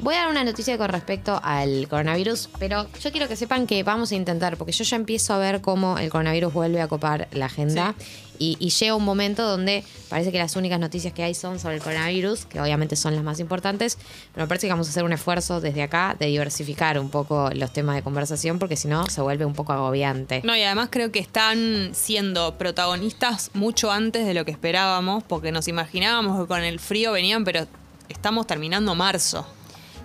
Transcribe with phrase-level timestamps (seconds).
[0.00, 3.82] Voy a dar una noticia con respecto al coronavirus, pero yo quiero que sepan que
[3.82, 7.26] vamos a intentar, porque yo ya empiezo a ver cómo el coronavirus vuelve a copar
[7.32, 7.96] la agenda.
[8.38, 11.74] Y, y llega un momento donde parece que las únicas noticias que hay son sobre
[11.74, 13.98] el coronavirus, que obviamente son las más importantes,
[14.32, 17.50] pero me parece que vamos a hacer un esfuerzo desde acá de diversificar un poco
[17.52, 20.42] los temas de conversación, porque si no se vuelve un poco agobiante.
[20.44, 25.50] No, y además creo que están siendo protagonistas mucho antes de lo que esperábamos, porque
[25.50, 27.66] nos imaginábamos que con el frío venían, pero
[28.08, 29.44] estamos terminando marzo.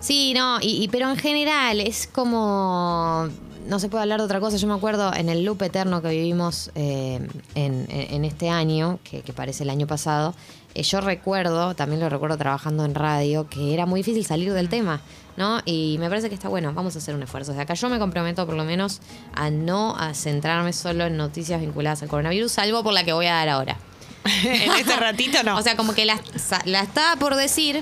[0.04, 3.30] Sí, no, y, y- pero en general es como.
[3.68, 4.58] No se puede hablar de otra cosa.
[4.58, 9.22] Yo me acuerdo en el loop eterno que vivimos eh, en, en- este año, que,
[9.22, 10.36] que parece el año pasado.
[10.76, 14.68] eh, yo recuerdo, también lo recuerdo trabajando en radio, que era muy difícil salir del
[14.68, 15.00] tema,
[15.38, 15.62] ¿no?
[15.64, 17.52] Y me parece que está bueno, vamos a hacer un esfuerzo.
[17.52, 19.00] Desde acá yo me comprometo por lo menos
[19.34, 23.28] a no a centrarme solo en noticias vinculadas al coronavirus, salvo por la que voy
[23.28, 23.78] a dar ahora.
[24.44, 25.58] en este ratito no.
[25.58, 26.20] O sea, como que la,
[26.66, 27.82] la estaba por decir.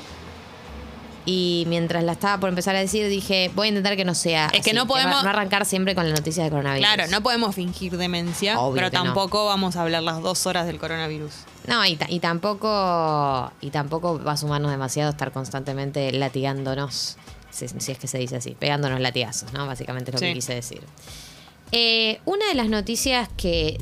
[1.25, 4.47] Y mientras la estaba por empezar a decir, dije, voy a intentar que no sea.
[4.53, 6.87] Es que no podemos- No arrancar siempre con la noticia de coronavirus.
[6.87, 9.03] claro, no podemos fingir demencia, Obvio pero no.
[9.03, 11.31] tampoco vamos a hablar las dos horas del coronavirus.
[11.67, 13.51] No, y, ta- y tampoco.
[13.61, 17.17] Y tampoco va a sumarnos demasiado estar constantemente latigándonos.
[17.51, 19.67] Si, si es que se dice así, pegándonos latigazos, ¿no?
[19.67, 20.81] Básicamente es lo que quise decir.
[21.71, 23.77] Eh, una de las noticias que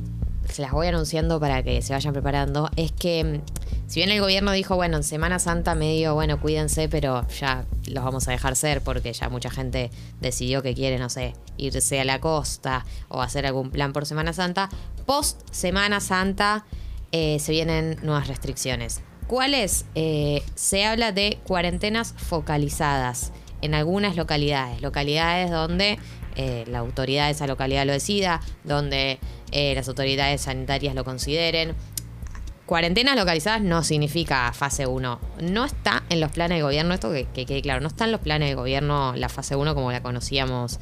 [0.51, 3.41] se las voy anunciando para que se vayan preparando es que
[3.89, 8.03] si bien el gobierno dijo, bueno, en Semana Santa medio, bueno, cuídense, pero ya los
[8.03, 9.89] vamos a dejar ser porque ya mucha gente
[10.21, 14.31] decidió que quiere, no sé, irse a la costa o hacer algún plan por Semana
[14.31, 14.69] Santa,
[15.07, 16.65] post Semana Santa
[17.11, 19.01] eh, se vienen nuevas restricciones.
[19.25, 19.85] ¿Cuáles?
[19.95, 23.31] Eh, se habla de cuarentenas focalizadas
[23.63, 25.97] en algunas localidades, localidades donde
[26.35, 29.17] eh, la autoridad de esa localidad lo decida, donde
[29.51, 31.73] las autoridades sanitarias lo consideren.
[32.69, 35.19] Cuarentenas localizadas no significa fase 1.
[35.41, 38.11] No está en los planes de gobierno, esto que, que quede claro, no está en
[38.11, 40.79] los planes de gobierno la fase 1 como la conocíamos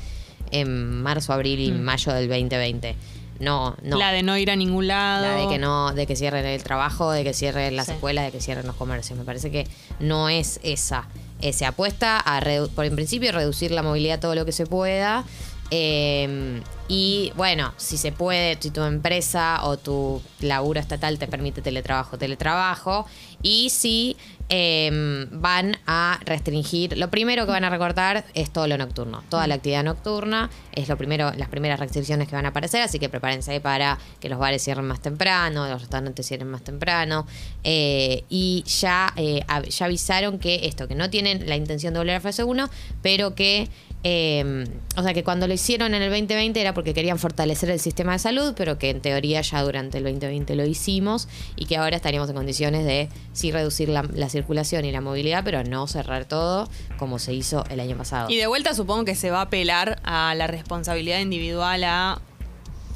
[0.52, 2.94] en marzo, abril y mayo del 2020.
[3.40, 3.98] No, no.
[3.98, 5.22] La de no ir a ningún lado.
[5.28, 7.94] La de que no, de que cierren el trabajo, de que cierren las Sí.
[7.94, 9.18] escuelas, de que cierren los comercios.
[9.18, 9.66] Me parece que
[10.02, 11.08] no es esa.
[11.40, 12.42] Eh, se apuesta a
[12.76, 15.24] por en principio reducir la movilidad todo lo que se pueda.
[15.72, 21.62] Eh, y bueno, si se puede, si tu empresa o tu laburo estatal te permite
[21.62, 23.06] teletrabajo, teletrabajo.
[23.44, 24.16] Y si
[24.50, 29.22] eh, van a restringir, lo primero que van a recortar es todo lo nocturno.
[29.30, 33.00] Toda la actividad nocturna es lo primero, las primeras restricciones que van a aparecer, así
[33.00, 37.28] que prepárense para que los bares cierren más temprano, los restaurantes cierren más temprano.
[37.66, 42.16] Eh, y ya, eh, ya avisaron que esto, que no tienen la intención de volver
[42.16, 42.70] a fase 1,
[43.02, 43.70] pero que
[44.04, 44.66] eh,
[44.96, 48.12] o sea que cuando lo hicieron en el 2020 era porque querían fortalecer el sistema
[48.12, 51.96] de salud, pero que en teoría ya durante el 2020 lo hicimos y que ahora
[51.96, 56.26] estaríamos en condiciones de sí reducir la, la circulación y la movilidad, pero no cerrar
[56.26, 58.30] todo como se hizo el año pasado.
[58.30, 62.22] Y de vuelta supongo que se va a apelar a la responsabilidad individual a,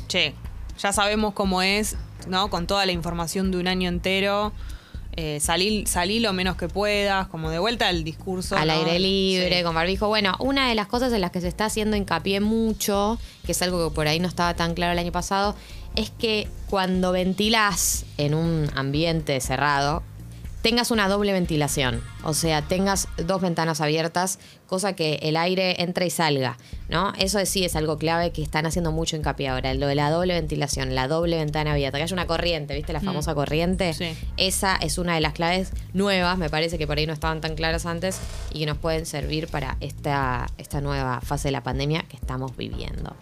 [0.07, 0.35] che,
[0.77, 1.97] ya sabemos cómo es,
[2.27, 2.51] ¿no?
[2.51, 4.53] Con toda la información de un año entero,
[5.23, 8.57] eh, salí, salí lo menos que puedas, como de vuelta al discurso.
[8.57, 8.73] al ¿no?
[8.73, 9.63] aire libre, Sí.
[9.63, 10.07] con barbijo.
[10.07, 13.61] Bueno, una de las cosas en las que se está haciendo hincapié mucho, que es
[13.61, 15.55] algo que por ahí no estaba tan claro el año pasado,
[15.95, 20.01] es que cuando ventilás en un ambiente cerrado,
[20.61, 22.01] tengas una doble ventilación.
[22.23, 26.57] O sea, tengas dos ventanas abiertas, cosa que el aire entre y salga,
[26.87, 27.13] ¿no?
[27.17, 30.33] Eso sí es algo clave que están haciendo mucho hincapié ahora, lo de la doble
[30.33, 32.93] ventilación, la doble ventana abierta, que haya una corriente, ¿viste?
[32.93, 33.93] La famosa corriente.
[33.93, 34.15] Sí.
[34.37, 37.55] Esa es una de las claves nuevas, me parece que por ahí no estaban tan
[37.55, 38.19] claras antes
[38.53, 42.55] y que nos pueden servir para esta, esta nueva fase de la pandemia que estamos
[42.55, 43.15] viviendo.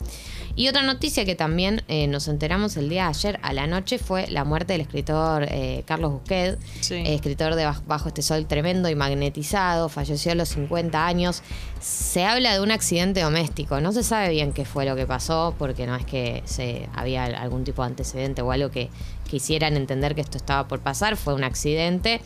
[0.59, 3.97] Y otra noticia que también eh, nos enteramos el día de ayer a la noche
[3.97, 6.95] fue la muerte del escritor eh, Carlos Busquet, Sí.
[6.95, 11.43] eh, escritor de Baj- Bajo este sol tremendo y magnetizado, falleció a los 50 años.
[11.79, 15.55] Se habla de un accidente doméstico, no se sabe bien qué fue lo que pasó,
[15.57, 18.89] porque no es que se había algún tipo de antecedente o algo que
[19.29, 22.19] quisieran entender que esto estaba por pasar, fue un accidente.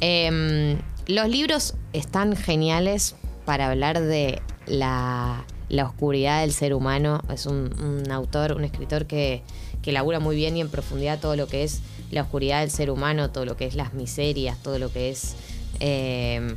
[0.00, 0.78] Eh,
[1.08, 7.22] los libros están geniales para hablar de la, la oscuridad del ser humano.
[7.32, 9.42] Es un, un autor, un escritor que,
[9.82, 11.80] que labura muy bien y en profundidad todo lo que es
[12.12, 15.34] la oscuridad del ser humano, todo lo que es las miserias, todo lo que es...
[15.80, 16.54] eh,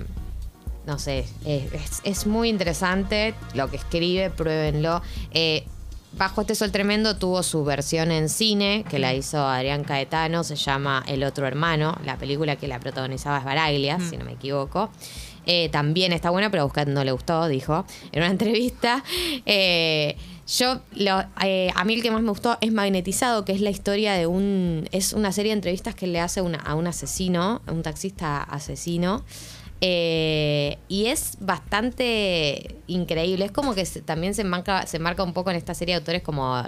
[0.86, 1.26] no sé,
[2.04, 5.02] es, muy interesante lo que escribe, pruébenlo.
[5.32, 5.64] Eh,
[6.18, 10.56] Bajo este sol tremendo tuvo su versión en cine, que la hizo Adrián Caetano, se
[10.56, 14.92] llama El otro hermano, la película que la protagonizaba es Baraglia, si no me equivoco.
[15.46, 19.04] Eh, también está buena, pero a Buscat no le gustó, dijo en una entrevista.
[19.46, 20.16] Eh,
[20.48, 20.80] yo,
[21.44, 24.28] eh, a mí el que más me gustó es Magnetizado, que es la historia de
[24.28, 24.88] un.
[24.92, 28.44] Es una serie de entrevistas que le hace una- a un asesino, a un taxista
[28.44, 29.24] asesino.
[29.82, 33.46] Y es bastante increíble.
[33.46, 36.22] Es como que también se marca, se marca un poco en esta serie de autores
[36.24, 36.62] como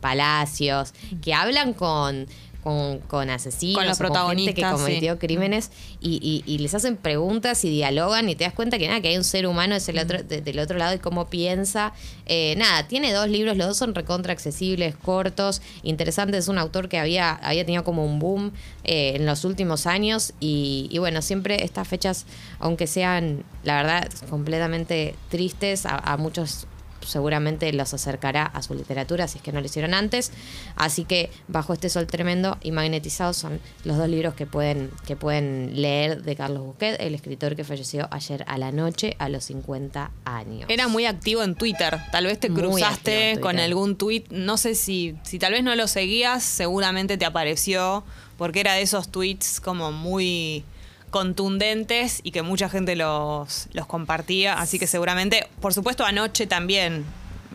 [0.00, 2.26] Palacios, que hablan con,
[2.62, 4.84] con, con asesinos, Con los con gente que protagonistas, sí.
[4.84, 5.70] cometió crímenes
[6.00, 9.08] y, y- y les hacen preguntas y dialogan y te das cuenta que nada, que
[9.08, 11.92] hay un ser humano es el otro, de- del otro lado y cómo piensa.
[12.26, 16.40] Eh, nada, tiene dos libros, los dos son recontra accesibles, cortos, interesantes.
[16.44, 18.52] Es un autor que había, había tenido como un boom
[18.84, 22.26] eh, en los últimos años y, y bueno, siempre estas fechas,
[22.60, 26.66] aunque sean, la verdad, completamente tristes, a, a muchos
[27.04, 30.32] seguramente los acercará a su literatura si es que no lo hicieron antes.
[30.76, 35.16] Así que Bajo este sol tremendo y Magnetizado son los dos libros que pueden, que
[35.16, 39.44] pueden leer de Carlos Busquet, el escritor que falleció ayer a la noche a los
[39.44, 40.66] 50 años.
[40.68, 41.98] Era muy activo en Twitter.
[42.10, 44.24] Tal vez te cruzaste con algún tweet.
[44.30, 48.04] No sé si, si tal vez no lo seguías, seguramente te apareció.
[48.38, 50.64] Porque era de esos tweets como muy
[51.12, 54.54] contundentes y que mucha gente los, los compartía.
[54.54, 57.04] Así que seguramente, por supuesto, anoche también.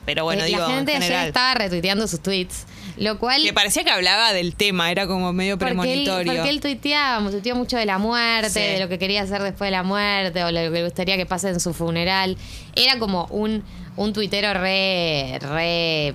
[0.05, 1.27] Pero bueno, Eh, digo, la gente en ayer general.
[1.27, 2.65] estaba retuiteando sus tweets,
[2.95, 3.43] lo cual...
[3.43, 6.33] Que parecía que hablaba del tema, era como medio Porque él, premonitorio.
[6.33, 8.59] porque él tuiteaba, tuiteó mucho de la muerte, Sí.
[8.61, 11.25] de lo que quería hacer después de la muerte, o lo que le gustaría que
[11.25, 12.37] pase en su funeral.
[12.75, 13.65] Era como un,
[13.97, 16.13] un tuitero re, re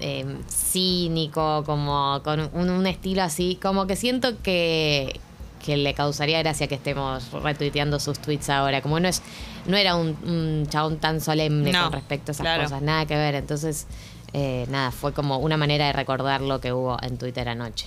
[0.00, 5.20] eh, cínico, como con un, un estilo así, como que siento que,
[5.64, 8.82] que le causaría gracia que estemos retuiteando sus tweets ahora.
[8.82, 9.22] Como no es,
[9.66, 12.64] no era un, un chabón tan solemne No, con respecto a esas claro.
[12.64, 13.34] cosas, nada que ver.
[13.34, 13.86] Entonces,
[14.34, 17.86] eh, nada, fue como una manera de recordar lo que hubo en Twitter anoche.